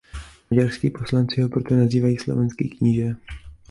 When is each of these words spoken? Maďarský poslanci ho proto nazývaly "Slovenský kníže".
Maďarský 0.51 0.89
poslanci 0.89 1.41
ho 1.41 1.49
proto 1.49 1.75
nazývaly 1.77 2.17
"Slovenský 2.17 2.69
kníže". 2.69 3.15